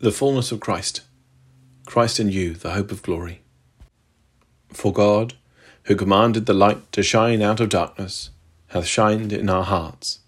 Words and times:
The 0.00 0.12
fullness 0.12 0.52
of 0.52 0.60
Christ. 0.60 1.00
Christ 1.84 2.20
in 2.20 2.28
you, 2.28 2.54
the 2.54 2.70
hope 2.70 2.92
of 2.92 3.02
glory. 3.02 3.40
For 4.72 4.92
God, 4.92 5.34
who 5.86 5.96
commanded 5.96 6.46
the 6.46 6.54
light 6.54 6.92
to 6.92 7.02
shine 7.02 7.42
out 7.42 7.58
of 7.58 7.68
darkness, 7.68 8.30
hath 8.68 8.86
shined 8.86 9.32
in 9.32 9.50
our 9.50 9.64
hearts, 9.64 10.20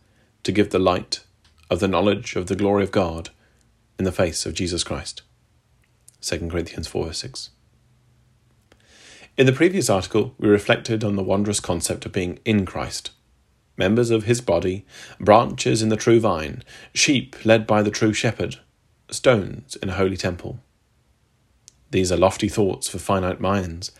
to 0.43 0.51
give 0.51 0.71
the 0.71 0.81
light 0.81 1.21
of 1.71 1.79
the 1.79 1.87
knowledge 1.87 2.35
of 2.35 2.49
the 2.49 2.57
glory 2.57 2.83
of 2.83 2.91
God 2.91 3.31
in 3.97 4.05
the 4.05 4.11
face 4.11 4.45
of 4.45 4.55
Jesus 4.55 4.83
Christ. 4.83 5.23
2 6.21 6.49
Corinthians 6.49 6.89
4 6.89 7.07
verse 7.07 7.19
6. 7.19 7.51
In 9.37 9.47
the 9.47 9.53
previous 9.53 9.89
article, 9.89 10.35
we 10.37 10.49
reflected 10.49 11.05
on 11.05 11.15
the 11.15 11.23
wondrous 11.23 11.61
concept 11.61 12.05
of 12.05 12.11
being 12.11 12.41
in 12.45 12.67
Christ, 12.67 13.13
members 13.77 14.11
of 14.11 14.25
his 14.25 14.41
body, 14.41 14.85
branches 15.21 15.81
in 15.81 15.91
the 15.91 15.97
true 15.97 16.19
vine, 16.19 16.65
sheep 16.93 17.37
led 17.45 17.69
by 17.69 17.83
the 17.83 17.93
true 17.93 18.13
shepherd, 18.13 18.59
stones 19.15 19.77
in 19.77 19.89
a 19.89 19.95
holy 19.95 20.17
temple. 20.17 20.61
These 21.91 22.13
are 22.13 22.17
lofty 22.17 22.49
thoughts 22.49 22.89
for 22.89 22.99
finite 22.99 23.41
minds, 23.41 23.91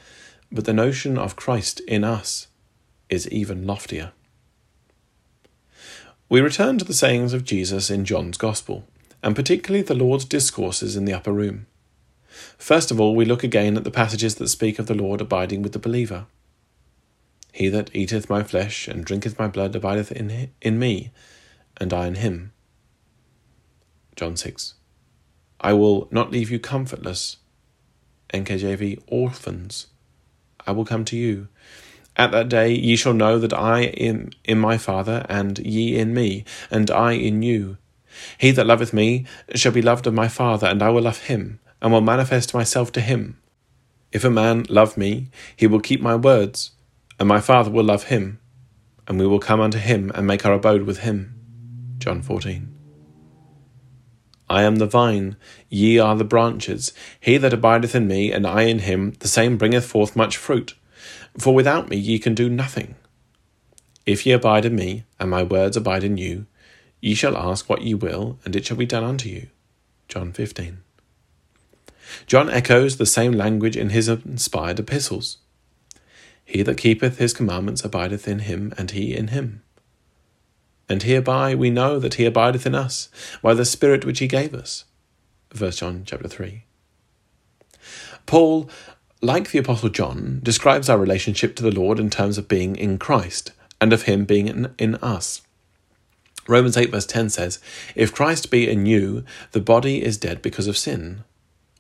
but 0.53 0.65
the 0.65 0.73
notion 0.73 1.19
of 1.19 1.37
Christ 1.37 1.81
in 1.81 2.05
us 2.05 2.47
is 3.09 3.29
even 3.31 3.67
loftier. 3.67 4.13
We 6.29 6.41
return 6.41 6.79
to 6.79 6.85
the 6.85 6.95
sayings 6.95 7.33
of 7.33 7.45
Jesus 7.45 7.91
in 7.91 8.05
John's 8.05 8.39
Gospel, 8.39 8.85
and 9.23 9.35
particularly 9.35 9.83
the 9.83 9.95
Lord's 9.95 10.25
discourses 10.25 10.97
in 10.97 11.05
the 11.05 11.13
upper 11.13 11.33
room. 11.33 11.67
First 12.57 12.93
of 12.93 13.01
all, 13.01 13.17
we 13.17 13.25
look 13.25 13.43
again 13.43 13.77
at 13.77 13.83
the 13.83 13.91
passages 13.91 14.37
that 14.37 14.49
speak 14.49 14.79
of 14.79 14.87
the 14.87 14.95
Lord 14.95 15.21
abiding 15.21 15.63
with 15.63 15.73
the 15.73 15.81
believer. 15.81 16.27
He 17.53 17.69
that 17.69 17.95
eateth 17.95 18.31
my 18.31 18.45
flesh 18.45 18.87
and 18.87 19.05
drinketh 19.05 19.39
my 19.39 19.49
blood 19.49 19.75
abideth 19.75 20.13
in, 20.13 20.51
in 20.63 20.79
me, 20.79 21.11
and 21.79 21.93
I 21.93 22.07
in 22.07 22.15
him. 22.17 22.53
John 24.15 24.37
6. 24.37 24.75
I 25.61 25.73
will 25.75 26.09
not 26.11 26.31
leave 26.31 26.51
you 26.51 26.59
comfortless. 26.59 27.37
NKJV, 28.33 29.03
orphans. 29.07 29.89
I 30.67 30.73
will 30.73 30.85
come 30.85 31.05
to 31.07 31.17
you. 31.17 31.49
At 32.17 32.33
that 32.33 32.49
day 32.49 32.73
ye 32.73 32.97
shall 32.97 33.15
know 33.15 33.39
that 33.39 33.53
I 33.53 33.83
am 33.83 34.31
in 34.45 34.59
my 34.59 34.79
Father, 34.79 35.25
and 35.29 35.59
ye 35.59 35.97
in 35.97 36.15
me, 36.15 36.45
and 36.71 36.91
I 36.91 37.13
in 37.13 37.43
you. 37.43 37.77
He 38.39 38.51
that 38.51 38.67
loveth 38.67 38.93
me 38.93 39.27
shall 39.55 39.73
be 39.73 39.83
loved 39.83 40.07
of 40.07 40.15
my 40.15 40.29
Father, 40.29 40.67
and 40.67 40.83
I 40.83 40.91
will 40.91 41.03
love 41.03 41.25
him, 41.25 41.61
and 41.81 41.93
will 41.93 42.01
manifest 42.01 42.55
myself 42.55 42.91
to 42.93 43.01
him. 43.01 43.39
If 44.13 44.25
a 44.25 44.31
man 44.31 44.67
love 44.69 44.97
me, 44.97 45.29
he 45.57 45.67
will 45.67 45.81
keep 45.81 46.01
my 46.01 46.17
words, 46.17 46.73
and 47.19 47.29
my 47.29 47.41
Father 47.41 47.71
will 47.71 47.85
love 47.85 48.05
him, 48.05 48.41
and 49.07 49.19
we 49.19 49.27
will 49.27 49.39
come 49.39 49.61
unto 49.61 49.79
him 49.79 50.11
and 50.15 50.27
make 50.27 50.45
our 50.45 50.55
abode 50.55 50.83
with 50.83 50.99
him. 50.99 51.35
John 51.99 52.23
14. 52.23 52.80
I 54.51 54.65
am 54.65 54.77
the 54.77 54.87
vine, 54.87 55.37
ye 55.69 56.01
are 56.01 56.17
the 56.17 56.25
branches. 56.25 56.93
He 57.21 57.37
that 57.37 57.53
abideth 57.53 57.95
in 57.95 58.09
me, 58.09 58.33
and 58.33 58.45
I 58.45 58.63
in 58.63 58.81
him, 58.81 59.13
the 59.21 59.29
same 59.29 59.57
bringeth 59.57 59.87
forth 59.87 60.17
much 60.17 60.37
fruit. 60.37 60.75
For 61.39 61.55
without 61.55 61.89
me 61.89 61.97
ye 61.97 62.19
can 62.19 62.35
do 62.35 62.49
nothing. 62.51 62.97
If 64.07 64.27
ye 64.27 64.33
abide 64.33 64.65
in 64.65 64.75
me, 64.75 65.05
and 65.21 65.31
my 65.31 65.45
words 65.45 65.77
abide 65.77 66.03
in 66.03 66.17
you, 66.17 66.47
ye 67.01 67.15
shall 67.15 67.37
ask 67.37 67.71
what 67.71 67.83
ye 67.83 67.95
will, 67.95 68.41
and 68.45 68.57
it 68.57 68.67
shall 68.67 68.77
be 68.77 68.87
done 68.87 69.05
unto 69.05 69.29
you. 69.29 69.47
John 70.09 70.33
15. 70.33 70.79
John 72.27 72.51
echoes 72.51 72.97
the 72.97 73.07
same 73.07 73.33
language 73.33 73.77
in 73.77 73.91
his 73.91 74.09
inspired 74.09 74.81
epistles. 74.81 75.39
He 76.45 76.63
that 76.63 76.77
keepeth 76.77 77.19
his 77.19 77.33
commandments 77.33 77.85
abideth 77.85 78.27
in 78.27 78.41
him, 78.41 78.75
and 78.77 78.91
he 78.91 79.15
in 79.15 79.29
him. 79.29 79.63
And 80.91 81.05
hereby 81.05 81.55
we 81.55 81.71
know 81.71 82.01
that 82.01 82.15
he 82.15 82.27
abideth 82.27 82.67
in 82.67 82.75
us, 82.75 83.09
by 83.41 83.55
the 83.55 83.65
Spirit 83.65 84.05
which 84.05 84.19
he 84.19 84.27
gave 84.27 84.53
us. 84.53 84.87
1 85.57 85.71
John 85.71 86.03
chapter 86.05 86.27
3. 86.27 86.65
Paul, 88.27 88.69
like 89.23 89.53
the 89.53 89.61
Apostle 89.61 89.91
John, 89.91 90.41
describes 90.43 90.89
our 90.89 90.99
relationship 90.99 91.55
to 91.55 91.63
the 91.63 91.71
Lord 91.71 92.01
in 92.01 92.11
terms 92.11 92.39
of 92.39 92.49
being 92.49 92.75
in 92.75 92.99
Christ, 92.99 93.53
and 93.81 93.93
of 93.93 94.03
him 94.03 94.25
being 94.25 94.49
in, 94.49 94.75
in 94.79 94.97
us. 94.97 95.43
Romans 96.49 96.77
8 96.77 96.91
verse 96.91 97.07
10 97.07 97.31
says, 97.31 97.61
If 97.95 98.13
Christ 98.13 98.51
be 98.51 98.69
in 98.69 98.85
you, 98.85 99.25
the 99.53 99.61
body 99.61 100.03
is 100.03 100.19
dead 100.19 100.43
because 100.43 100.67
of 100.67 100.77
sin. 100.77 101.23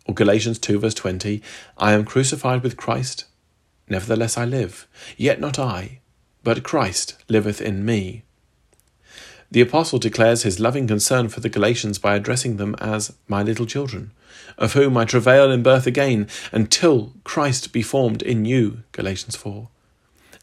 Or 0.06 0.14
Galatians 0.14 0.60
2 0.60 0.78
verse 0.78 0.94
20, 0.94 1.42
I 1.76 1.94
am 1.94 2.04
crucified 2.04 2.62
with 2.62 2.76
Christ, 2.76 3.24
nevertheless 3.88 4.38
I 4.38 4.44
live, 4.44 4.86
yet 5.16 5.40
not 5.40 5.58
I, 5.58 5.98
but 6.44 6.62
Christ 6.62 7.16
liveth 7.28 7.60
in 7.60 7.84
me. 7.84 8.22
The 9.52 9.60
Apostle 9.60 9.98
declares 9.98 10.44
his 10.44 10.60
loving 10.60 10.86
concern 10.86 11.28
for 11.28 11.40
the 11.40 11.48
Galatians 11.48 11.98
by 11.98 12.14
addressing 12.14 12.56
them 12.56 12.76
as 12.78 13.12
my 13.26 13.42
little 13.42 13.66
children, 13.66 14.12
of 14.56 14.74
whom 14.74 14.96
I 14.96 15.04
travail 15.04 15.50
in 15.50 15.64
birth 15.64 15.88
again, 15.88 16.28
until 16.52 17.14
Christ 17.24 17.72
be 17.72 17.82
formed 17.82 18.22
in 18.22 18.44
you. 18.44 18.84
Galatians 18.92 19.34
4. 19.34 19.68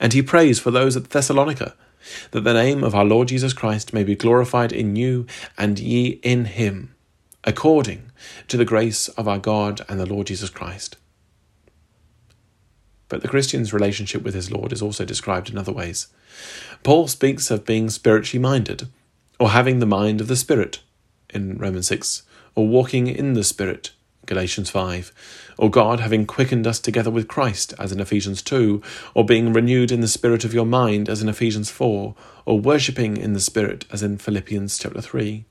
And 0.02 0.12
he 0.12 0.22
prays 0.22 0.60
for 0.60 0.72
those 0.72 0.98
at 0.98 1.10
Thessalonica, 1.10 1.74
that 2.32 2.42
the 2.42 2.54
name 2.54 2.84
of 2.84 2.94
our 2.94 3.06
Lord 3.06 3.30
Jesus 3.30 3.54
Christ 3.54 3.94
may 3.94 4.04
be 4.04 4.16
glorified 4.16 4.74
in 4.74 4.98
you 4.98 5.26
and 5.58 5.80
ye 5.80 6.20
in 6.22 6.46
him, 6.46 6.94
according 7.46 8.12
to 8.50 8.58
the 8.58 8.66
grace 8.66 9.08
of 9.10 9.26
our 9.26 9.40
God 9.40 9.82
and 9.88 10.02
the 10.02 10.06
Lord 10.06 10.28
Jesus 10.28 10.50
Christ. 10.50 10.98
But 13.10 13.22
the 13.22 13.28
Christian's 13.28 13.74
relationship 13.74 14.24
with 14.24 14.34
his 14.34 14.52
Lord 14.52 14.74
is 14.74 14.82
also 14.82 15.06
described 15.06 15.50
in 15.50 15.58
other 15.58 15.72
ways. 15.72 16.08
Paul 16.84 17.08
speaks 17.08 17.50
of 17.50 17.66
being 17.66 17.90
spiritually 17.90 18.42
minded, 18.42 18.88
or 19.40 19.50
having 19.50 19.80
the 19.80 19.86
mind 19.86 20.20
of 20.22 20.28
the 20.28 20.36
Spirit 20.36 20.80
in 21.30 21.58
Romans 21.58 21.88
6, 21.88 22.24
or 22.56 22.68
walking 22.68 23.08
in 23.08 23.34
the 23.34 23.44
Spirit, 23.44 23.92
Galatians 24.26 24.70
5, 24.70 25.54
or 25.58 25.72
God 25.72 26.00
having 26.00 26.26
quickened 26.26 26.68
us 26.68 26.80
together 26.80 27.10
with 27.10 27.28
Christ, 27.28 27.74
as 27.80 27.92
in 27.92 28.00
Ephesians 28.00 28.42
2, 28.42 28.82
or 29.14 29.26
being 29.26 29.54
renewed 29.54 29.92
in 29.92 30.02
the 30.02 30.08
spirit 30.08 30.44
of 30.44 30.54
your 30.54 30.66
mind, 30.66 31.10
as 31.10 31.22
in 31.22 31.30
Ephesians 31.30 31.72
4, 31.72 32.14
or 32.46 32.60
worshipping 32.60 33.18
in 33.18 33.34
the 33.34 33.40
Spirit, 33.40 33.86
as 33.92 34.04
in 34.04 34.18
Philippians 34.18 34.78
chapter 34.78 35.02
3. 35.02 35.46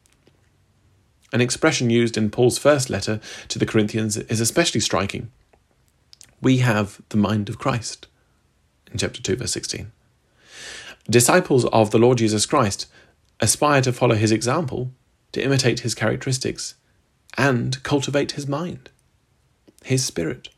An 1.32 1.40
expression 1.40 1.90
used 1.90 2.16
in 2.16 2.30
Paul's 2.30 2.58
first 2.58 2.88
letter 2.88 3.20
to 3.48 3.58
the 3.58 3.66
Corinthians 3.66 4.16
is 4.16 4.40
especially 4.40 4.80
striking. 4.80 5.30
We 6.40 6.58
have 6.58 7.00
the 7.08 7.16
mind 7.16 7.48
of 7.48 7.58
Christ, 7.58 8.06
in 8.90 8.98
chapter 8.98 9.22
2, 9.22 9.36
verse 9.36 9.52
16. 9.52 9.90
Disciples 11.08 11.64
of 11.66 11.90
the 11.90 11.98
Lord 11.98 12.18
Jesus 12.18 12.46
Christ 12.46 12.86
aspire 13.40 13.80
to 13.82 13.92
follow 13.92 14.14
his 14.14 14.32
example, 14.32 14.90
to 15.32 15.42
imitate 15.42 15.80
his 15.80 15.94
characteristics, 15.94 16.74
and 17.36 17.82
cultivate 17.82 18.32
his 18.32 18.46
mind, 18.46 18.90
his 19.84 20.04
spirit. 20.04 20.48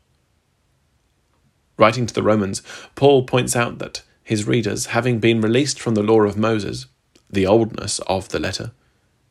Writing 1.77 2.05
to 2.05 2.13
the 2.13 2.23
Romans, 2.23 2.61
Paul 2.95 3.23
points 3.23 3.55
out 3.55 3.79
that 3.79 4.01
his 4.23 4.45
readers, 4.45 4.87
having 4.87 5.19
been 5.19 5.41
released 5.41 5.79
from 5.79 5.95
the 5.95 6.03
law 6.03 6.21
of 6.21 6.37
Moses, 6.37 6.87
the 7.29 7.47
oldness 7.47 7.99
of 7.99 8.29
the 8.29 8.39
letter, 8.39 8.71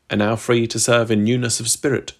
are 0.09 0.17
now 0.17 0.35
free 0.35 0.67
to 0.67 0.79
serve 0.79 1.11
in 1.11 1.23
newness 1.23 1.59
of 1.59 1.69
spirit. 1.69 2.13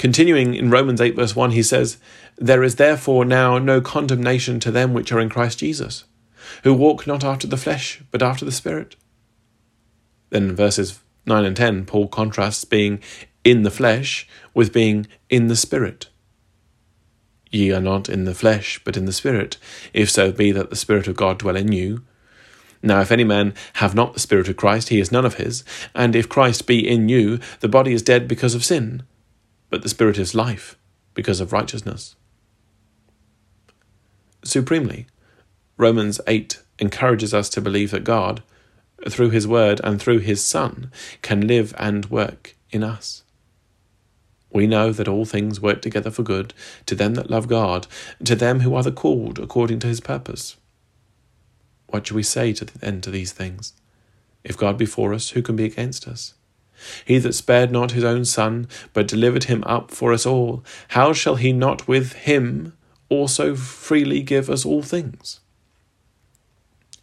Continuing 0.00 0.54
in 0.54 0.70
Romans 0.70 0.98
8, 0.98 1.14
verse 1.14 1.36
1, 1.36 1.50
he 1.50 1.62
says, 1.62 1.98
There 2.38 2.62
is 2.62 2.76
therefore 2.76 3.26
now 3.26 3.58
no 3.58 3.82
condemnation 3.82 4.58
to 4.60 4.70
them 4.70 4.94
which 4.94 5.12
are 5.12 5.20
in 5.20 5.28
Christ 5.28 5.58
Jesus, 5.58 6.04
who 6.62 6.72
walk 6.72 7.06
not 7.06 7.22
after 7.22 7.46
the 7.46 7.58
flesh, 7.58 8.00
but 8.10 8.22
after 8.22 8.46
the 8.46 8.50
Spirit. 8.50 8.96
Then 10.30 10.44
in 10.44 10.56
verses 10.56 11.00
9 11.26 11.44
and 11.44 11.54
10, 11.54 11.84
Paul 11.84 12.08
contrasts 12.08 12.64
being 12.64 13.00
in 13.44 13.62
the 13.62 13.70
flesh 13.70 14.26
with 14.54 14.72
being 14.72 15.06
in 15.28 15.48
the 15.48 15.54
Spirit. 15.54 16.08
Ye 17.50 17.70
are 17.70 17.78
not 17.78 18.08
in 18.08 18.24
the 18.24 18.34
flesh, 18.34 18.80
but 18.82 18.96
in 18.96 19.04
the 19.04 19.12
Spirit, 19.12 19.58
if 19.92 20.10
so 20.10 20.32
be 20.32 20.50
that 20.50 20.70
the 20.70 20.76
Spirit 20.76 21.08
of 21.08 21.16
God 21.16 21.40
dwell 21.40 21.56
in 21.56 21.72
you. 21.72 22.00
Now, 22.82 23.02
if 23.02 23.12
any 23.12 23.24
man 23.24 23.52
have 23.74 23.94
not 23.94 24.14
the 24.14 24.20
Spirit 24.20 24.48
of 24.48 24.56
Christ, 24.56 24.88
he 24.88 24.98
is 24.98 25.12
none 25.12 25.26
of 25.26 25.34
his. 25.34 25.62
And 25.94 26.16
if 26.16 26.26
Christ 26.26 26.66
be 26.66 26.88
in 26.88 27.10
you, 27.10 27.38
the 27.58 27.68
body 27.68 27.92
is 27.92 28.00
dead 28.00 28.26
because 28.26 28.54
of 28.54 28.64
sin, 28.64 29.02
but 29.70 29.82
the 29.82 29.88
Spirit 29.88 30.18
is 30.18 30.34
life 30.34 30.76
because 31.14 31.40
of 31.40 31.52
righteousness. 31.52 32.16
Supremely, 34.44 35.06
Romans 35.76 36.20
8 36.26 36.60
encourages 36.78 37.32
us 37.32 37.48
to 37.50 37.60
believe 37.60 37.90
that 37.90 38.04
God, 38.04 38.42
through 39.08 39.30
His 39.30 39.46
Word 39.46 39.80
and 39.82 40.00
through 40.00 40.18
His 40.18 40.44
Son, 40.44 40.90
can 41.22 41.46
live 41.46 41.74
and 41.78 42.06
work 42.06 42.56
in 42.70 42.82
us. 42.82 43.22
We 44.52 44.66
know 44.66 44.92
that 44.92 45.08
all 45.08 45.24
things 45.24 45.60
work 45.60 45.80
together 45.80 46.10
for 46.10 46.22
good 46.22 46.52
to 46.86 46.94
them 46.94 47.14
that 47.14 47.30
love 47.30 47.48
God, 47.48 47.86
to 48.24 48.34
them 48.34 48.60
who 48.60 48.74
are 48.74 48.82
the 48.82 48.92
called 48.92 49.38
according 49.38 49.78
to 49.80 49.86
His 49.86 50.00
purpose. 50.00 50.56
What 51.86 52.06
shall 52.06 52.16
we 52.16 52.22
say 52.22 52.52
to 52.54 52.64
then 52.64 53.00
to 53.02 53.10
these 53.10 53.32
things? 53.32 53.72
If 54.42 54.56
God 54.56 54.78
be 54.78 54.86
for 54.86 55.12
us, 55.12 55.30
who 55.30 55.42
can 55.42 55.56
be 55.56 55.64
against 55.64 56.08
us? 56.08 56.34
He 57.04 57.18
that 57.18 57.34
spared 57.34 57.70
not 57.70 57.92
his 57.92 58.04
own 58.04 58.24
Son, 58.24 58.68
but 58.92 59.08
delivered 59.08 59.44
him 59.44 59.62
up 59.66 59.90
for 59.90 60.12
us 60.12 60.26
all, 60.26 60.64
how 60.88 61.12
shall 61.12 61.36
he 61.36 61.52
not 61.52 61.86
with 61.88 62.12
him 62.12 62.74
also 63.08 63.54
freely 63.54 64.22
give 64.22 64.48
us 64.48 64.64
all 64.64 64.82
things? 64.82 65.40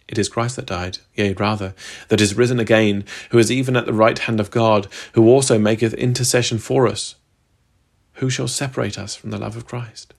It 0.07 0.17
is 0.17 0.29
Christ 0.29 0.55
that 0.55 0.65
died, 0.65 0.99
yea, 1.15 1.33
rather, 1.33 1.75
that 2.07 2.21
is 2.21 2.37
risen 2.37 2.59
again, 2.59 3.03
who 3.31 3.37
is 3.37 3.51
even 3.51 3.75
at 3.75 3.85
the 3.85 3.93
right 3.93 4.17
hand 4.17 4.39
of 4.39 4.51
God, 4.51 4.87
who 5.13 5.27
also 5.27 5.59
maketh 5.59 5.93
intercession 5.93 6.59
for 6.59 6.87
us. 6.87 7.15
Who 8.13 8.29
shall 8.29 8.47
separate 8.47 8.97
us 8.97 9.15
from 9.15 9.31
the 9.31 9.37
love 9.37 9.57
of 9.57 9.67
Christ? 9.67 10.13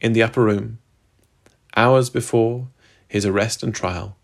In 0.00 0.14
the 0.14 0.22
upper 0.22 0.42
room, 0.42 0.78
hours 1.76 2.08
before 2.08 2.68
his 3.06 3.26
arrest 3.26 3.62
and 3.62 3.74
trial, 3.74 4.16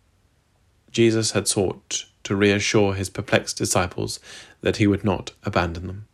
Jesus 0.90 1.32
had 1.32 1.46
sought 1.46 2.06
to 2.26 2.36
reassure 2.36 2.94
his 2.94 3.10
perplexed 3.10 3.56
disciples 3.56 4.20
that 4.60 4.76
he 4.76 4.86
would 4.86 5.04
not 5.04 5.32
abandon 5.42 5.86
them. 5.86 6.06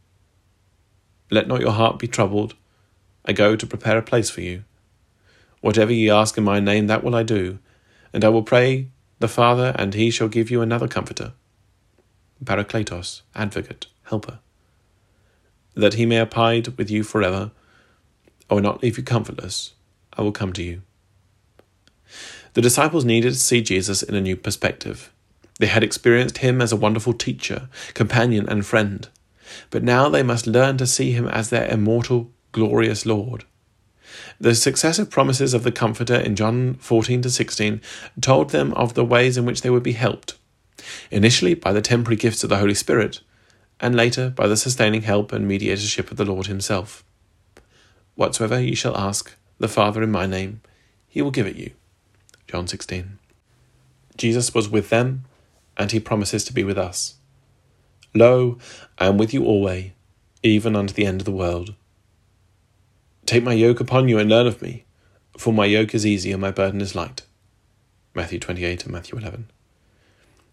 Let 1.30 1.48
not 1.48 1.60
your 1.60 1.72
heart 1.72 1.98
be 1.98 2.08
troubled. 2.08 2.54
I 3.24 3.32
go 3.32 3.56
to 3.56 3.66
prepare 3.66 3.98
a 3.98 4.02
place 4.02 4.30
for 4.30 4.40
you. 4.40 4.64
Whatever 5.60 5.92
ye 5.92 6.10
ask 6.10 6.38
in 6.38 6.44
my 6.44 6.60
name, 6.60 6.86
that 6.86 7.04
will 7.04 7.14
I 7.14 7.22
do, 7.22 7.58
and 8.12 8.24
I 8.24 8.28
will 8.28 8.42
pray 8.42 8.88
the 9.18 9.28
Father, 9.28 9.74
and 9.76 9.94
he 9.94 10.10
shall 10.10 10.28
give 10.28 10.50
you 10.50 10.62
another 10.62 10.88
comforter, 10.88 11.32
Parakletos, 12.44 13.22
advocate, 13.34 13.86
helper 14.04 14.40
that 15.74 15.94
he 15.94 16.06
may 16.06 16.18
abide 16.18 16.68
with 16.78 16.90
you 16.90 17.02
forever. 17.02 17.50
I 18.50 18.54
will 18.54 18.62
not 18.62 18.82
leave 18.82 18.98
you 18.98 19.04
comfortless. 19.04 19.72
I 20.16 20.22
will 20.22 20.32
come 20.32 20.52
to 20.54 20.62
you. 20.62 20.82
The 22.54 22.60
disciples 22.60 23.04
needed 23.04 23.32
to 23.32 23.38
see 23.38 23.62
Jesus 23.62 24.02
in 24.02 24.14
a 24.14 24.20
new 24.20 24.36
perspective. 24.36 25.11
They 25.62 25.68
had 25.68 25.84
experienced 25.84 26.38
him 26.38 26.60
as 26.60 26.72
a 26.72 26.76
wonderful 26.76 27.12
teacher, 27.12 27.68
companion, 27.94 28.48
and 28.48 28.66
friend, 28.66 29.08
but 29.70 29.84
now 29.84 30.08
they 30.08 30.24
must 30.24 30.48
learn 30.48 30.76
to 30.78 30.88
see 30.88 31.12
him 31.12 31.28
as 31.28 31.50
their 31.50 31.70
immortal, 31.70 32.32
glorious 32.50 33.06
Lord. 33.06 33.44
The 34.40 34.56
successive 34.56 35.08
promises 35.08 35.54
of 35.54 35.62
the 35.62 35.70
Comforter 35.70 36.16
in 36.16 36.34
John 36.34 36.74
14 36.80 37.22
to 37.22 37.30
16 37.30 37.80
told 38.20 38.50
them 38.50 38.74
of 38.74 38.94
the 38.94 39.04
ways 39.04 39.36
in 39.36 39.44
which 39.44 39.62
they 39.62 39.70
would 39.70 39.84
be 39.84 39.92
helped. 39.92 40.36
Initially, 41.12 41.54
by 41.54 41.72
the 41.72 41.80
temporary 41.80 42.16
gifts 42.16 42.42
of 42.42 42.50
the 42.50 42.58
Holy 42.58 42.74
Spirit, 42.74 43.20
and 43.78 43.94
later 43.94 44.30
by 44.30 44.48
the 44.48 44.56
sustaining 44.56 45.02
help 45.02 45.30
and 45.30 45.46
mediatorship 45.46 46.10
of 46.10 46.16
the 46.16 46.24
Lord 46.24 46.48
Himself. 46.48 47.04
Whatsoever 48.16 48.60
ye 48.60 48.74
shall 48.74 48.96
ask 48.96 49.36
the 49.58 49.68
Father 49.68 50.02
in 50.02 50.10
my 50.10 50.26
name, 50.26 50.60
He 51.06 51.22
will 51.22 51.30
give 51.30 51.46
it 51.46 51.54
you. 51.54 51.70
John 52.48 52.66
16. 52.66 53.20
Jesus 54.16 54.52
was 54.52 54.68
with 54.68 54.90
them, 54.90 55.24
and 55.76 55.90
He 55.90 56.00
promises 56.00 56.44
to 56.44 56.52
be 56.52 56.64
with 56.64 56.78
us. 56.78 57.16
Lo, 58.14 58.58
I 58.98 59.06
am 59.06 59.18
with 59.18 59.32
you 59.32 59.44
always, 59.44 59.92
even 60.42 60.76
unto 60.76 60.92
the 60.92 61.06
end 61.06 61.20
of 61.20 61.24
the 61.24 61.32
world. 61.32 61.74
Take 63.24 63.42
my 63.44 63.52
yoke 63.52 63.80
upon 63.80 64.08
you 64.08 64.18
and 64.18 64.28
learn 64.28 64.46
of 64.46 64.60
me, 64.60 64.84
for 65.38 65.52
my 65.52 65.64
yoke 65.64 65.94
is 65.94 66.04
easy 66.04 66.32
and 66.32 66.40
my 66.40 66.50
burden 66.50 66.80
is 66.80 66.94
light. 66.94 67.22
Matthew 68.14 68.38
28 68.38 68.84
and 68.84 68.92
Matthew 68.92 69.18
11. 69.18 69.50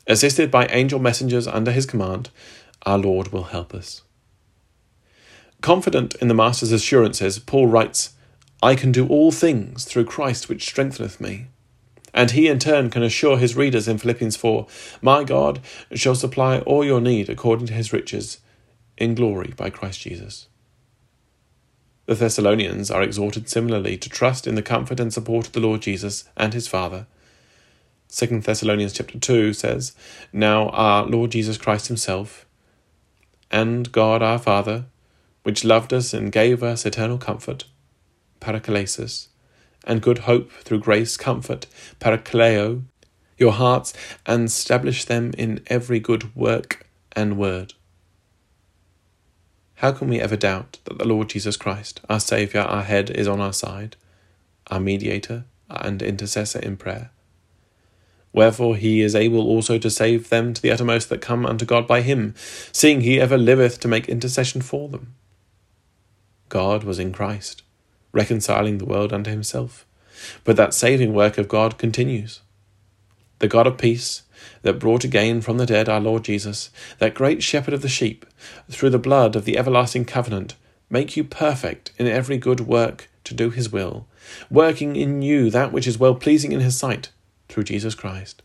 Assisted 0.07 0.49
by 0.49 0.65
angel 0.67 0.99
messengers 0.99 1.47
under 1.47 1.71
his 1.71 1.85
command, 1.85 2.29
our 2.83 2.97
Lord 2.97 3.33
will 3.33 3.43
help 3.43 3.73
us. 3.73 4.03
Confident 5.61 6.15
in 6.15 6.29
the 6.29 6.33
Master's 6.33 6.71
assurances, 6.71 7.37
Paul 7.37 7.67
writes, 7.67 8.13
I 8.63 8.75
can 8.75 8.91
do 8.91 9.07
all 9.07 9.31
things 9.31 9.83
through 9.83 10.05
Christ 10.05 10.47
which 10.47 10.65
strengtheneth 10.65 11.19
me. 11.19 11.47
And 12.13 12.31
he 12.31 12.47
in 12.47 12.59
turn 12.59 12.89
can 12.89 13.03
assure 13.03 13.37
his 13.37 13.55
readers 13.55 13.87
in 13.87 13.97
Philippians 13.97 14.35
4 14.35 14.67
My 15.01 15.23
God 15.23 15.59
shall 15.93 16.15
supply 16.15 16.59
all 16.59 16.83
your 16.83 17.01
need 17.01 17.29
according 17.29 17.67
to 17.67 17.73
his 17.73 17.93
riches 17.93 18.39
in 18.97 19.15
glory 19.15 19.53
by 19.55 19.69
Christ 19.69 20.01
Jesus. 20.01 20.47
The 22.05 22.15
Thessalonians 22.15 22.89
are 22.89 23.03
exhorted 23.03 23.47
similarly 23.47 23.95
to 23.97 24.09
trust 24.09 24.47
in 24.47 24.55
the 24.55 24.63
comfort 24.63 24.99
and 24.99 25.13
support 25.13 25.47
of 25.47 25.53
the 25.53 25.59
Lord 25.59 25.81
Jesus 25.81 26.27
and 26.35 26.53
his 26.53 26.67
Father. 26.67 27.05
2 28.11 28.39
Thessalonians 28.39 28.93
chapter 28.93 29.19
2 29.19 29.53
says, 29.53 29.95
Now 30.33 30.69
our 30.69 31.05
Lord 31.05 31.31
Jesus 31.31 31.57
Christ 31.57 31.87
himself, 31.87 32.47
and 33.51 33.91
God 33.91 34.23
our 34.23 34.39
Father, 34.39 34.85
which 35.43 35.63
loved 35.63 35.93
us 35.93 36.13
and 36.13 36.31
gave 36.31 36.63
us 36.63 36.85
eternal 36.85 37.19
comfort, 37.19 37.65
paraklesis, 38.41 39.28
and 39.85 40.01
good 40.01 40.19
hope 40.19 40.51
through 40.51 40.79
grace, 40.79 41.17
comfort, 41.17 41.65
parakleo, 41.99 42.83
your 43.37 43.53
hearts, 43.53 43.93
and 44.25 44.45
establish 44.45 45.05
them 45.05 45.31
in 45.37 45.63
every 45.67 45.99
good 45.99 46.35
work 46.35 46.85
and 47.13 47.37
word. 47.37 47.73
How 49.75 49.93
can 49.93 50.09
we 50.09 50.19
ever 50.19 50.35
doubt 50.35 50.77
that 50.83 50.97
the 50.97 51.07
Lord 51.07 51.29
Jesus 51.29 51.55
Christ, 51.55 52.01
our 52.09 52.19
Saviour, 52.19 52.63
our 52.63 52.83
head, 52.83 53.09
is 53.09 53.27
on 53.27 53.39
our 53.39 53.53
side, 53.53 53.95
our 54.69 54.79
mediator 54.79 55.45
and 55.69 56.01
intercessor 56.01 56.59
in 56.59 56.75
prayer? 56.75 57.11
Wherefore 58.33 58.75
he 58.75 59.01
is 59.01 59.15
able 59.15 59.47
also 59.47 59.77
to 59.77 59.89
save 59.89 60.29
them 60.29 60.53
to 60.53 60.61
the 60.61 60.71
uttermost 60.71 61.09
that 61.09 61.21
come 61.21 61.45
unto 61.45 61.65
God 61.65 61.87
by 61.87 62.01
him, 62.01 62.35
seeing 62.71 63.01
he 63.01 63.19
ever 63.19 63.37
liveth 63.37 63.79
to 63.79 63.87
make 63.87 64.09
intercession 64.09 64.61
for 64.61 64.89
them. 64.89 65.15
God 66.49 66.83
was 66.83 66.99
in 66.99 67.13
Christ, 67.13 67.63
reconciling 68.11 68.77
the 68.77 68.85
world 68.85 69.13
unto 69.13 69.29
himself. 69.29 69.85
But 70.43 70.55
that 70.57 70.73
saving 70.73 71.13
work 71.13 71.37
of 71.37 71.47
God 71.47 71.77
continues. 71.77 72.41
The 73.39 73.47
God 73.47 73.67
of 73.67 73.77
peace, 73.77 74.23
that 74.61 74.79
brought 74.79 75.03
again 75.03 75.41
from 75.41 75.57
the 75.57 75.65
dead 75.65 75.87
our 75.87 75.99
Lord 75.99 76.23
Jesus, 76.23 76.69
that 76.99 77.13
great 77.13 77.41
shepherd 77.41 77.73
of 77.73 77.81
the 77.81 77.89
sheep, 77.89 78.25
through 78.69 78.89
the 78.89 78.99
blood 78.99 79.35
of 79.35 79.45
the 79.45 79.57
everlasting 79.57 80.05
covenant, 80.05 80.55
make 80.89 81.15
you 81.15 81.23
perfect 81.23 81.91
in 81.97 82.07
every 82.07 82.37
good 82.37 82.61
work 82.61 83.09
to 83.23 83.33
do 83.33 83.49
his 83.49 83.71
will, 83.71 84.07
working 84.49 84.95
in 84.95 85.21
you 85.21 85.49
that 85.49 85.71
which 85.71 85.87
is 85.87 85.97
well 85.97 86.15
pleasing 86.15 86.51
in 86.51 86.59
his 86.59 86.77
sight 86.77 87.09
through 87.47 87.63
Jesus 87.63 87.95
Christ. 87.95 88.41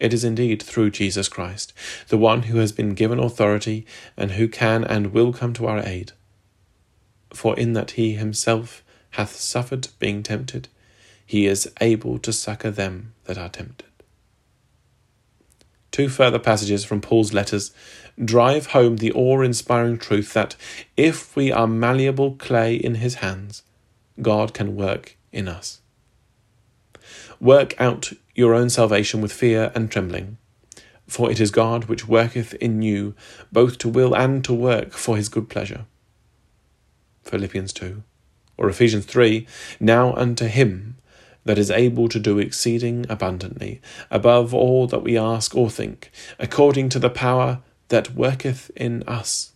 It 0.00 0.12
is 0.12 0.24
indeed 0.24 0.62
through 0.62 0.90
Jesus 0.90 1.28
Christ, 1.28 1.72
the 2.08 2.18
one 2.18 2.44
who 2.44 2.58
has 2.58 2.72
been 2.72 2.94
given 2.94 3.18
authority 3.18 3.86
and 4.16 4.32
who 4.32 4.48
can 4.48 4.84
and 4.84 5.12
will 5.12 5.32
come 5.32 5.52
to 5.54 5.66
our 5.66 5.80
aid. 5.80 6.12
For 7.34 7.58
in 7.58 7.72
that 7.72 7.92
he 7.92 8.14
himself 8.14 8.82
hath 9.10 9.36
suffered 9.36 9.88
being 9.98 10.22
tempted, 10.22 10.68
he 11.26 11.46
is 11.46 11.70
able 11.80 12.18
to 12.20 12.32
succour 12.32 12.70
them 12.70 13.12
that 13.24 13.36
are 13.36 13.48
tempted. 13.48 13.88
Two 15.90 16.08
further 16.08 16.38
passages 16.38 16.84
from 16.84 17.00
Paul's 17.00 17.32
letters 17.32 17.72
drive 18.22 18.66
home 18.66 18.96
the 18.96 19.12
awe 19.12 19.40
inspiring 19.42 19.98
truth 19.98 20.32
that 20.32 20.56
if 20.96 21.34
we 21.36 21.52
are 21.52 21.66
malleable 21.66 22.34
clay 22.36 22.74
in 22.74 22.96
his 22.96 23.16
hands, 23.16 23.62
God 24.20 24.54
can 24.54 24.76
work 24.76 25.16
in 25.32 25.48
us. 25.48 25.80
Work 27.40 27.80
out 27.80 28.12
your 28.34 28.54
own 28.54 28.70
salvation 28.70 29.20
with 29.20 29.32
fear 29.32 29.70
and 29.74 29.90
trembling. 29.90 30.38
For 31.06 31.30
it 31.30 31.40
is 31.40 31.50
God 31.50 31.84
which 31.84 32.08
worketh 32.08 32.54
in 32.54 32.82
you 32.82 33.14
both 33.52 33.78
to 33.78 33.88
will 33.88 34.14
and 34.14 34.44
to 34.44 34.54
work 34.54 34.92
for 34.92 35.16
his 35.16 35.28
good 35.28 35.48
pleasure. 35.48 35.86
Philippians 37.24 37.72
2. 37.72 38.02
Or 38.56 38.68
Ephesians 38.68 39.06
3 39.06 39.46
Now 39.80 40.14
unto 40.14 40.46
him 40.46 40.96
that 41.44 41.58
is 41.58 41.70
able 41.70 42.08
to 42.08 42.18
do 42.18 42.38
exceeding 42.38 43.04
abundantly, 43.08 43.80
above 44.10 44.54
all 44.54 44.86
that 44.86 45.02
we 45.02 45.18
ask 45.18 45.54
or 45.54 45.68
think, 45.68 46.10
according 46.38 46.88
to 46.90 46.98
the 46.98 47.10
power 47.10 47.60
that 47.88 48.14
worketh 48.14 48.70
in 48.76 49.02
us. 49.04 49.52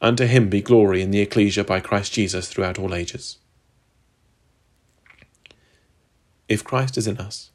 Unto 0.00 0.26
him 0.26 0.48
be 0.48 0.60
glory 0.60 1.02
in 1.02 1.10
the 1.10 1.20
ecclesia 1.20 1.64
by 1.64 1.80
Christ 1.80 2.12
Jesus 2.12 2.48
throughout 2.48 2.78
all 2.78 2.94
ages 2.94 3.38
if 6.48 6.64
Christ 6.64 6.96
is 6.96 7.06
in 7.06 7.18
us, 7.18 7.50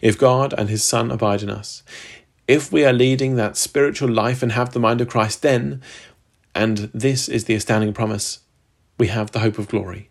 if 0.00 0.18
God 0.18 0.54
and 0.56 0.68
his 0.68 0.82
Son 0.82 1.10
abide 1.10 1.42
in 1.42 1.50
us, 1.50 1.82
if 2.48 2.72
we 2.72 2.84
are 2.84 2.92
leading 2.92 3.36
that 3.36 3.56
spiritual 3.56 4.10
life 4.10 4.42
and 4.42 4.52
have 4.52 4.72
the 4.72 4.80
mind 4.80 5.00
of 5.00 5.08
Christ, 5.08 5.42
then, 5.42 5.80
and 6.54 6.90
this 6.92 7.28
is 7.28 7.44
the 7.44 7.54
astounding 7.54 7.92
promise, 7.92 8.40
we 8.98 9.08
have 9.08 9.30
the 9.30 9.40
hope 9.40 9.58
of 9.58 9.68
glory. 9.68 10.10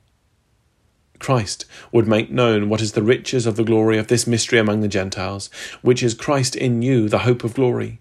Christ 1.20 1.66
would 1.92 2.08
make 2.08 2.32
known 2.32 2.68
what 2.68 2.82
is 2.82 2.94
the 2.94 3.04
riches 3.04 3.46
of 3.46 3.56
the 3.56 3.64
glory 3.64 3.98
of 3.98 4.08
this 4.08 4.26
mystery 4.26 4.60
among 4.60 4.82
the 4.82 4.88
Gentiles, 4.88 5.50
which 5.82 6.02
is 6.02 6.14
Christ 6.14 6.56
in 6.56 6.82
you, 6.82 7.08
the 7.08 7.20
hope 7.20 7.44
of 7.44 7.54
glory. 7.54 8.00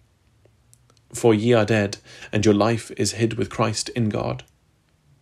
For 1.13 1.35
ye 1.35 1.53
are 1.53 1.67
dead, 1.67 1.99
and 2.33 2.45
your 2.45 2.55
life 2.55 2.91
is 2.97 3.13
hid 3.13 3.35
with 3.35 3.51
Christ 3.51 3.89
in 3.91 4.09
God. 4.09 4.45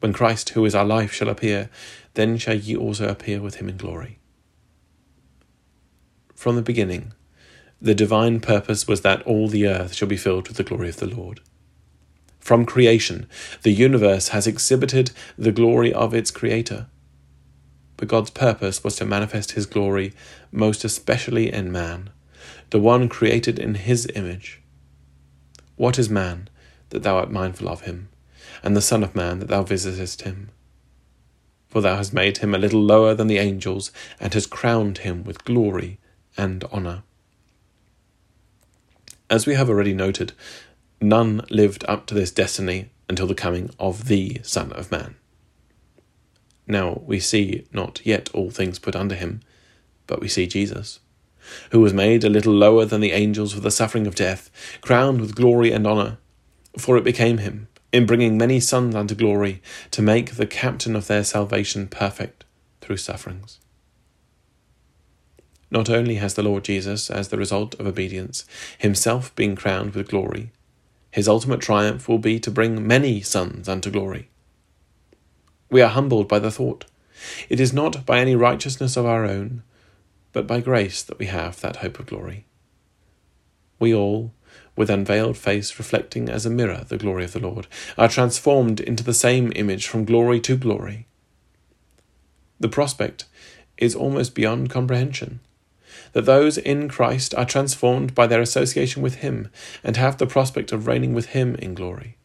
When 0.01 0.13
Christ, 0.13 0.51
who 0.51 0.65
is 0.65 0.75
our 0.75 0.85
life, 0.85 1.13
shall 1.13 1.29
appear, 1.29 1.71
then 2.15 2.39
shall 2.39 2.55
ye 2.55 2.77
also 2.77 3.09
appear 3.09 3.41
with 3.41 3.57
him 3.57 3.69
in 3.69 3.77
glory 3.77 4.19
from 6.39 6.55
the 6.55 6.63
beginning, 6.63 7.13
the 7.83 7.97
divine 7.97 8.39
purpose 8.39 8.87
was 8.87 9.01
that 9.01 9.23
all 9.23 9.49
the 9.49 9.67
earth 9.67 9.93
shall 9.93 10.07
be 10.07 10.17
filled 10.17 10.47
with 10.47 10.57
the 10.57 10.63
glory 10.63 10.89
of 10.89 10.99
the 10.99 11.07
Lord. 11.07 11.41
From 12.49 12.65
creation, 12.65 13.27
the 13.61 13.73
universe 13.73 14.29
has 14.29 14.47
exhibited 14.47 15.11
the 15.37 15.53
glory 15.53 15.93
of 15.93 16.15
its 16.15 16.31
Creator. 16.31 16.87
But 17.99 18.09
God's 18.09 18.31
purpose 18.31 18.83
was 18.83 18.97
to 18.97 19.05
manifest 19.05 19.53
His 19.53 19.67
glory 19.67 20.15
most 20.51 20.83
especially 20.83 21.53
in 21.53 21.71
man, 21.71 22.09
the 22.71 22.81
one 22.81 23.11
created 23.11 23.59
in 23.59 23.75
His 23.75 24.09
image. 24.15 24.63
What 25.77 25.99
is 25.99 26.09
man 26.09 26.49
that 26.89 27.03
thou 27.03 27.19
art 27.19 27.31
mindful 27.31 27.69
of 27.69 27.83
him, 27.83 28.09
and 28.63 28.75
the 28.75 28.81
Son 28.81 29.05
of 29.05 29.15
Man 29.15 29.41
that 29.41 29.49
thou 29.49 29.63
visitest 29.63 30.23
him? 30.23 30.49
For 31.69 31.83
thou 31.83 31.97
hast 31.97 32.15
made 32.15 32.39
him 32.39 32.55
a 32.55 32.59
little 32.59 32.81
lower 32.81 33.13
than 33.13 33.27
the 33.27 33.37
angels, 33.37 33.93
and 34.19 34.33
hast 34.33 34.49
crowned 34.49 34.97
him 34.97 35.23
with 35.23 35.45
glory 35.45 35.99
and 36.39 36.65
honour. 36.73 37.03
As 39.29 39.47
we 39.47 39.53
have 39.53 39.69
already 39.69 39.93
noted, 39.93 40.33
none 41.01 41.43
lived 41.51 41.85
up 41.89 42.07
to 42.07 42.15
this 42.15 42.31
destiny 42.31 42.91
until 43.09 43.27
the 43.27 43.35
coming 43.35 43.71
of 43.79 44.07
the 44.07 44.41
Son 44.43 44.73
of 44.73 44.91
Man. 44.91 45.17
Now 46.67 47.03
we 47.07 47.21
see 47.21 47.67
not 47.73 48.01
yet 48.05 48.29
all 48.35 48.51
things 48.51 48.79
put 48.79 48.95
under 48.95 49.15
him, 49.15 49.41
but 50.07 50.21
we 50.21 50.29
see 50.29 50.47
Jesus, 50.47 51.01
who 51.71 51.81
was 51.81 51.95
made 51.95 52.25
a 52.25 52.29
little 52.29 52.53
lower 52.53 52.85
than 52.85 53.01
the 53.01 53.13
angels 53.13 53.55
for 53.55 53.61
the 53.61 53.71
suffering 53.71 54.07
of 54.07 54.15
death, 54.15 54.51
crowned 54.81 55.21
with 55.21 55.35
glory 55.35 55.73
and 55.73 55.87
honour. 55.87 56.19
For 56.77 56.97
it 56.97 57.05
became 57.05 57.39
him, 57.39 57.69
in 57.93 58.07
bringing 58.07 58.37
many 58.37 58.61
sons 58.61 58.95
unto 58.95 59.15
glory, 59.15 59.63
to 59.93 60.03
make 60.03 60.33
the 60.33 60.47
captain 60.47 60.95
of 60.95 61.07
their 61.07 61.25
salvation 61.25 61.89
perfect 61.89 62.45
through 62.81 62.99
sufferings. 62.99 63.59
Not 65.71 65.91
only 65.91 66.17
has 66.17 66.35
the 66.35 66.43
Lord 66.43 66.65
Jesus, 66.65 67.11
as 67.11 67.29
the 67.29 67.37
result 67.37 67.75
of 67.75 67.87
obedience, 67.87 68.45
himself 68.79 69.35
been 69.35 69.57
crowned 69.57 69.95
with 69.95 70.09
glory, 70.09 70.51
his 71.11 71.29
ultimate 71.29 71.61
triumph 71.61 72.09
will 72.09 72.19
be 72.19 72.39
to 72.41 72.51
bring 72.51 72.87
many 72.87 73.21
sons 73.21 73.69
unto 73.69 73.91
glory. 73.91 74.29
We 75.71 75.83
are 75.83 75.91
humbled 75.91 76.29
by 76.29 76.39
the 76.39 76.51
thought. 76.51 76.85
It 77.49 77.61
is 77.61 77.73
not 77.73 78.07
by 78.07 78.21
any 78.21 78.37
righteousness 78.37 78.97
of 78.97 79.07
our 79.07 79.25
own, 79.25 79.63
but 80.33 80.47
by 80.47 80.61
grace 80.61 81.03
that 81.03 81.19
we 81.19 81.27
have 81.27 81.61
that 81.61 81.77
hope 81.77 81.99
of 81.99 82.07
glory. 82.07 82.45
We 83.79 83.95
all, 83.95 84.33
with 84.77 84.91
unveiled 84.91 85.37
face 85.37 85.79
reflecting 85.79 86.29
as 86.29 86.47
a 86.47 86.51
mirror 86.51 86.85
the 86.89 86.99
glory 86.99 87.25
of 87.25 87.33
the 87.33 87.41
Lord, 87.41 87.67
are 87.97 88.09
transformed 88.09 88.81
into 88.81 89.03
the 89.03 89.15
same 89.15 89.53
image 89.57 89.87
from 89.89 90.05
glory 90.05 90.41
to 90.41 90.57
glory. 90.57 91.07
The 92.61 92.69
prospect 92.69 93.25
is 93.77 93.95
almost 93.95 94.35
beyond 94.35 94.71
comprehension 94.71 95.41
that 96.13 96.25
those 96.25 96.59
in 96.59 96.89
Christ 96.89 97.35
are 97.35 97.45
transformed 97.45 98.15
by 98.15 98.27
their 98.27 98.41
association 98.41 99.03
with 99.03 99.17
Him 99.17 99.51
and 99.83 99.97
have 99.97 100.19
the 100.19 100.27
prospect 100.27 100.73
of 100.73 100.87
reigning 100.87 101.15
with 101.15 101.27
Him 101.27 101.55
in 101.57 101.75
glory. 101.75 102.17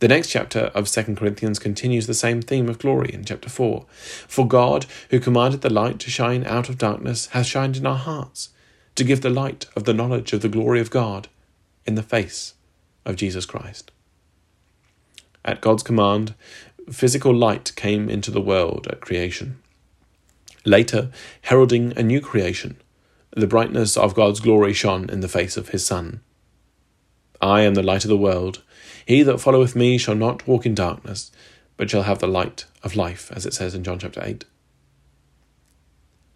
The 0.00 0.08
next 0.08 0.30
chapter 0.30 0.70
of 0.74 0.88
2 0.88 1.16
Corinthians 1.16 1.58
continues 1.58 2.06
the 2.06 2.14
same 2.14 2.40
theme 2.40 2.68
of 2.68 2.78
glory 2.78 3.10
in 3.12 3.24
chapter 3.24 3.48
4. 3.48 3.84
For 4.28 4.46
God, 4.46 4.86
who 5.10 5.18
commanded 5.18 5.62
the 5.62 5.72
light 5.72 5.98
to 6.00 6.10
shine 6.10 6.44
out 6.44 6.68
of 6.68 6.78
darkness, 6.78 7.26
has 7.28 7.48
shined 7.48 7.76
in 7.76 7.86
our 7.86 7.96
hearts 7.96 8.50
to 8.94 9.02
give 9.02 9.22
the 9.22 9.30
light 9.30 9.66
of 9.74 9.84
the 9.84 9.94
knowledge 9.94 10.32
of 10.32 10.40
the 10.40 10.48
glory 10.48 10.80
of 10.80 10.90
God 10.90 11.28
in 11.84 11.96
the 11.96 12.02
face 12.02 12.54
of 13.04 13.16
Jesus 13.16 13.44
Christ. 13.44 13.90
At 15.44 15.60
God's 15.60 15.82
command, 15.82 16.34
physical 16.92 17.34
light 17.34 17.72
came 17.74 18.08
into 18.08 18.30
the 18.30 18.40
world 18.40 18.86
at 18.88 19.00
creation. 19.00 19.60
Later, 20.68 21.10
heralding 21.40 21.94
a 21.96 22.02
new 22.02 22.20
creation, 22.20 22.76
the 23.30 23.46
brightness 23.46 23.96
of 23.96 24.14
God's 24.14 24.38
glory 24.38 24.74
shone 24.74 25.08
in 25.08 25.20
the 25.20 25.26
face 25.26 25.56
of 25.56 25.70
his 25.70 25.82
Son. 25.82 26.20
I 27.40 27.62
am 27.62 27.72
the 27.72 27.82
light 27.82 28.04
of 28.04 28.10
the 28.10 28.18
world. 28.18 28.62
He 29.06 29.22
that 29.22 29.40
followeth 29.40 29.74
me 29.74 29.96
shall 29.96 30.14
not 30.14 30.46
walk 30.46 30.66
in 30.66 30.74
darkness, 30.74 31.32
but 31.78 31.88
shall 31.88 32.02
have 32.02 32.18
the 32.18 32.28
light 32.28 32.66
of 32.82 32.96
life, 32.96 33.32
as 33.34 33.46
it 33.46 33.54
says 33.54 33.74
in 33.74 33.82
John 33.82 33.98
chapter 33.98 34.20
8. 34.22 34.44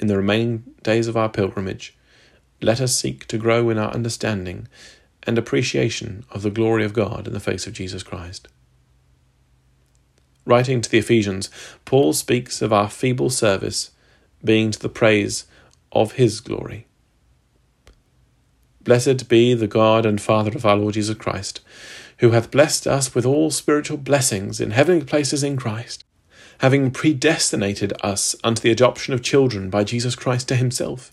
In 0.01 0.07
the 0.07 0.17
remaining 0.17 0.65
days 0.83 1.09
of 1.09 1.17
our 1.17 1.29
pilgrimage, 1.29 1.95
let 2.63 2.81
us 2.81 2.97
seek 2.97 3.27
to 3.27 3.37
grow 3.37 3.69
in 3.69 3.77
our 3.77 3.93
understanding 3.93 4.67
and 5.25 5.37
appreciation 5.37 6.25
of 6.31 6.41
the 6.41 6.51
glory 6.51 6.87
of 6.87 6.95
God 6.95 7.27
in 7.27 7.35
the 7.35 7.39
face 7.39 7.67
of 7.67 7.75
Jesus 7.75 8.03
Christ. 8.03 8.49
Writing 10.47 10.81
to 10.81 10.89
the 10.89 10.97
Ephesians, 10.97 11.51
Paul 11.85 12.15
speaks 12.15 12.63
of 12.63 12.73
our 12.73 12.89
feeble 12.89 13.29
service 13.29 13.91
being 14.45 14.71
to 14.71 14.79
the 14.79 14.89
praise 14.89 15.47
of 15.93 16.13
his 16.13 16.41
glory. 16.41 16.87
Blessed 18.83 19.29
be 19.29 19.55
the 19.55 19.69
God 19.69 20.05
and 20.05 20.21
Father 20.21 20.51
of 20.57 20.67
our 20.67 20.77
Lord 20.77 20.95
Jesus 20.95 21.17
Christ, 21.17 21.61
who 22.19 22.31
hath 22.31 22.51
blessed 22.51 22.87
us 22.87 23.15
with 23.15 23.25
all 23.25 23.51
spiritual 23.51 23.99
blessings 23.99 24.61
in 24.61 24.73
heavenly 24.73 25.05
places 25.05 25.45
in 25.45 25.57
Christ, 25.57 26.05
having 26.59 26.91
predestinated 26.91 27.93
us 28.03 28.35
unto 28.43 28.61
the 28.61 28.73
adoption 28.73 29.15
of 29.15 29.23
children 29.23 29.71
by 29.71 29.85
Jesus 29.85 30.17
Christ 30.17 30.49
to 30.49 30.57
himself, 30.57 31.13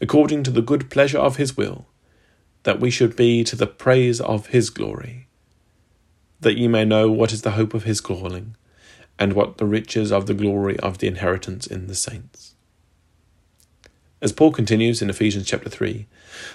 according 0.00 0.42
to 0.42 0.50
the 0.50 0.62
good 0.62 0.90
pleasure 0.90 1.18
of 1.18 1.36
his 1.36 1.56
will, 1.56 1.86
that 2.64 2.80
we 2.80 2.90
should 2.90 3.14
be 3.14 3.44
to 3.44 3.54
the 3.54 3.66
praise 3.66 4.20
of 4.20 4.48
his 4.48 4.70
glory, 4.70 5.28
that 6.40 6.58
ye 6.58 6.66
may 6.66 6.84
know 6.84 7.10
what 7.10 7.32
is 7.32 7.42
the 7.42 7.52
hope 7.52 7.74
of 7.74 7.84
his 7.84 8.00
calling, 8.00 8.56
and 9.20 9.34
what 9.34 9.58
the 9.58 9.66
riches 9.66 10.10
of 10.10 10.26
the 10.26 10.34
glory 10.34 10.76
of 10.80 10.98
the 10.98 11.06
inheritance 11.06 11.66
in 11.66 11.86
the 11.86 11.94
saints 11.94 12.53
as 14.24 14.32
Paul 14.32 14.52
continues 14.52 15.02
in 15.02 15.10
Ephesians 15.10 15.46
chapter 15.46 15.68
3 15.68 16.06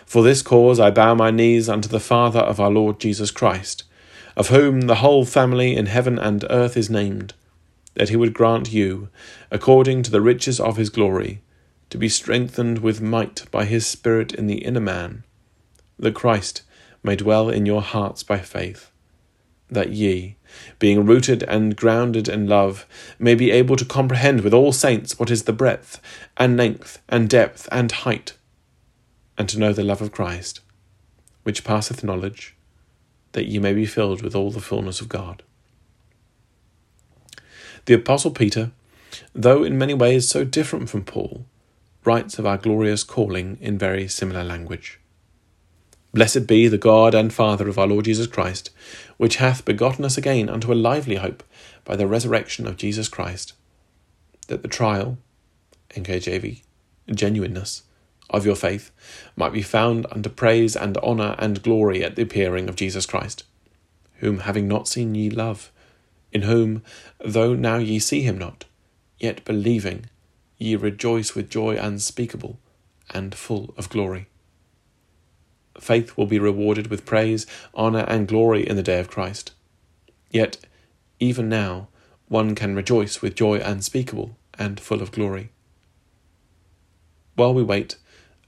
For 0.04 0.24
this 0.24 0.42
cause 0.42 0.80
I 0.80 0.90
bow 0.90 1.14
my 1.14 1.30
knees 1.30 1.70
unto 1.70 1.88
the 1.88 2.00
Father 2.00 2.40
of 2.40 2.60
our 2.60 2.72
Lord 2.72 3.00
Jesus 3.00 3.30
Christ, 3.30 3.84
of 4.36 4.48
whom 4.48 4.82
the 4.82 4.96
whole 4.96 5.24
family 5.24 5.76
in 5.76 5.86
heaven 5.86 6.18
and 6.18 6.44
earth 6.50 6.76
is 6.76 6.90
named, 6.90 7.36
that 7.94 8.10
he 8.10 8.16
would 8.16 8.34
grant 8.34 8.74
you, 8.74 9.10
according 9.52 10.02
to 10.02 10.10
the 10.10 10.20
riches 10.20 10.60
of 10.60 10.78
his 10.78 10.90
glory, 10.90 11.42
to 11.92 12.00
be 12.00 12.10
strengthened 12.10 12.80
with 12.80 13.02
might 13.02 13.46
by 13.52 13.66
his 13.66 13.86
Spirit 13.86 14.34
in 14.34 14.48
the 14.48 14.66
inner 14.66 14.80
man, 14.80 15.24
that 16.00 16.16
Christ 16.16 16.64
may 17.04 17.16
dwell 17.16 17.50
in 17.50 17.68
your 17.68 17.84
hearts 17.84 18.24
by 18.24 18.40
faith 18.40 18.90
that 19.70 19.92
ye, 19.92 20.36
being 20.80 21.06
rooted 21.06 21.44
and 21.44 21.76
grounded 21.76 22.28
in 22.28 22.48
love, 22.48 22.86
may 23.18 23.36
be 23.36 23.52
able 23.52 23.76
to 23.76 23.86
comprehend 23.86 24.42
with 24.42 24.54
all 24.54 24.72
saints 24.72 25.20
what 25.20 25.30
is 25.30 25.44
the 25.44 25.54
breadth, 25.54 26.02
and 26.38 26.58
length, 26.58 27.02
and 27.08 27.30
depth, 27.30 27.68
and 27.72 27.92
height, 27.92 28.34
and 29.38 29.48
to 29.50 29.60
know 29.60 29.74
the 29.74 29.84
love 29.84 30.02
of 30.02 30.12
Christ, 30.12 30.62
which 31.44 31.64
passeth 31.64 32.04
knowledge, 32.04 32.56
that 33.34 33.46
ye 33.46 33.60
may 33.60 33.74
be 33.74 33.86
filled 33.86 34.22
with 34.22 34.36
all 34.36 34.52
the 34.52 34.60
fullness 34.60 35.02
of 35.02 35.10
God. 35.10 35.44
The 37.86 37.94
Apostle 37.94 38.32
Peter, 38.32 38.72
though 39.34 39.64
in 39.64 39.78
many 39.78 39.94
ways 39.94 40.28
so 40.28 40.44
different 40.44 40.90
from 40.90 41.04
Paul, 41.04 41.46
writes 42.04 42.40
of 42.40 42.46
our 42.46 42.58
glorious 42.58 43.04
calling 43.04 43.58
in 43.62 43.78
very 43.78 44.08
similar 44.08 44.44
language. 44.44 45.00
Blessed 46.12 46.48
be 46.48 46.68
the 46.68 46.80
God 46.80 47.14
and 47.14 47.32
Father 47.32 47.68
of 47.68 47.78
our 47.78 47.86
Lord 47.86 48.06
Jesus 48.06 48.26
Christ, 48.26 48.72
which 49.18 49.36
hath 49.36 49.64
begotten 49.64 50.04
us 50.04 50.18
again 50.18 50.50
unto 50.50 50.74
a 50.74 50.74
lively 50.74 51.18
hope 51.18 51.44
by 51.86 51.96
the 51.96 52.08
resurrection 52.08 52.66
of 52.66 52.78
Jesus 52.78 53.08
Christ, 53.08 53.54
that 54.48 54.64
the 54.64 54.68
trial, 54.68 55.20
NKJV, 55.92 56.64
genuineness, 57.14 57.84
of 58.28 58.44
your 58.44 58.56
faith 58.56 58.90
might 59.36 59.54
be 59.54 59.62
found 59.62 60.08
unto 60.12 60.30
praise 60.30 60.76
and 60.76 60.98
honour 60.98 61.36
and 61.38 61.62
glory 61.62 62.04
at 62.04 62.16
the 62.16 62.24
appearing 62.24 62.70
of 62.70 62.76
Jesus 62.76 63.06
Christ, 63.06 63.44
whom 64.16 64.40
having 64.40 64.68
not 64.68 64.88
seen 64.88 65.14
ye 65.14 65.30
love, 65.30 65.72
in 66.32 66.42
whom, 66.42 66.82
though 67.24 67.54
now 67.54 67.78
ye 67.78 68.00
see 68.00 68.22
him 68.22 68.38
not, 68.40 68.66
yet 69.20 69.46
believing, 69.46 70.06
ye 70.58 70.76
rejoice 70.76 71.36
with 71.36 71.52
joy 71.52 71.78
unspeakable 71.78 72.58
and 73.12 73.36
full 73.36 73.76
of 73.78 73.90
glory 73.90 74.26
faith 75.80 76.18
will 76.18 76.26
be 76.26 76.40
rewarded 76.40 76.88
with 76.88 77.06
praise, 77.06 77.46
honour, 77.76 78.06
and 78.08 78.28
glory 78.28 78.68
in 78.68 78.76
the 78.76 78.84
day 78.84 79.00
of 79.00 79.10
Christ. 79.10 79.52
Yet, 80.32 80.58
even 81.20 81.50
now, 81.50 81.88
one 82.28 82.56
can 82.56 82.76
rejoice 82.76 83.22
with 83.22 83.36
joy 83.36 83.60
unspeakable 83.60 84.38
and 84.58 84.80
full 84.80 85.02
of 85.02 85.12
glory. 85.12 85.50
While 87.36 87.54
we 87.54 87.64
wait, 87.64 87.96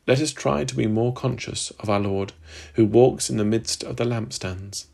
let 0.07 0.19
us 0.19 0.33
try 0.33 0.63
to 0.63 0.75
be 0.75 0.87
more 0.87 1.13
conscious 1.13 1.71
of 1.79 1.89
our 1.89 1.99
Lord, 1.99 2.33
who 2.73 2.85
walks 2.85 3.29
in 3.29 3.37
the 3.37 3.45
midst 3.45 3.83
of 3.83 3.97
the 3.97 4.03
lampstands, 4.03 4.85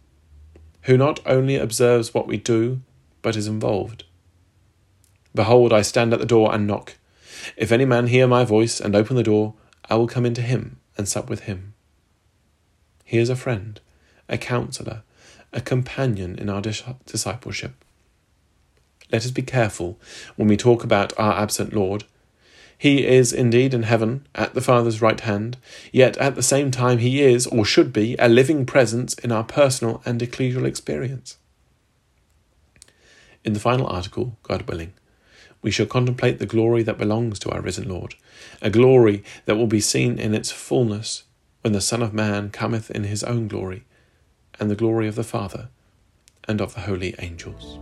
who 0.83 0.97
not 0.97 1.19
only 1.25 1.55
observes 1.55 2.13
what 2.13 2.27
we 2.27 2.37
do, 2.37 2.81
but 3.21 3.35
is 3.35 3.47
involved. 3.47 4.03
Behold, 5.33 5.73
I 5.73 5.81
stand 5.81 6.13
at 6.13 6.19
the 6.19 6.25
door 6.25 6.53
and 6.53 6.67
knock. 6.67 6.95
If 7.55 7.71
any 7.71 7.85
man 7.85 8.07
hear 8.07 8.27
my 8.27 8.43
voice 8.43 8.79
and 8.79 8.95
open 8.95 9.15
the 9.15 9.23
door, 9.23 9.53
I 9.89 9.95
will 9.95 10.07
come 10.07 10.25
into 10.25 10.41
him 10.41 10.79
and 10.97 11.07
sup 11.07 11.29
with 11.29 11.41
him. 11.41 11.73
He 13.07 13.19
is 13.19 13.29
a 13.29 13.37
friend, 13.37 13.79
a 14.27 14.37
counselor, 14.37 15.01
a 15.53 15.61
companion 15.61 16.37
in 16.37 16.49
our 16.49 16.61
discipleship. 16.61 17.71
Let 19.09 19.23
us 19.23 19.31
be 19.31 19.43
careful 19.43 19.97
when 20.35 20.49
we 20.49 20.57
talk 20.57 20.83
about 20.83 21.17
our 21.17 21.39
absent 21.41 21.71
Lord. 21.71 22.03
He 22.77 23.07
is 23.07 23.31
indeed 23.31 23.73
in 23.73 23.83
heaven 23.83 24.27
at 24.35 24.55
the 24.55 24.61
Father's 24.61 25.01
right 25.01 25.21
hand, 25.21 25.55
yet 25.93 26.17
at 26.17 26.35
the 26.35 26.43
same 26.43 26.69
time 26.69 26.97
he 26.97 27.21
is, 27.21 27.47
or 27.47 27.63
should 27.63 27.93
be, 27.93 28.17
a 28.19 28.27
living 28.27 28.65
presence 28.65 29.13
in 29.13 29.31
our 29.31 29.45
personal 29.45 30.01
and 30.05 30.19
ecclesial 30.19 30.65
experience. 30.65 31.37
In 33.45 33.53
the 33.53 33.61
final 33.61 33.87
article, 33.87 34.37
God 34.43 34.63
willing, 34.63 34.91
we 35.61 35.71
shall 35.71 35.85
contemplate 35.85 36.39
the 36.39 36.45
glory 36.45 36.83
that 36.83 36.97
belongs 36.97 37.39
to 37.39 37.51
our 37.51 37.61
risen 37.61 37.87
Lord, 37.87 38.15
a 38.61 38.69
glory 38.69 39.23
that 39.45 39.55
will 39.55 39.65
be 39.65 39.79
seen 39.79 40.19
in 40.19 40.35
its 40.35 40.51
fullness 40.51 41.23
when 41.67 41.73
the 41.73 41.81
Son 41.81 42.01
of 42.01 42.13
Man 42.13 42.49
cometh 42.49 42.89
in 42.89 43.03
his 43.03 43.25
own 43.25 43.49
glory, 43.49 43.83
and 44.57 44.71
the 44.71 44.75
glory 44.75 45.05
of 45.05 45.15
the 45.15 45.23
Father, 45.25 45.67
and 46.47 46.61
of 46.61 46.73
the 46.73 46.79
holy 46.79 47.13
angels. 47.19 47.77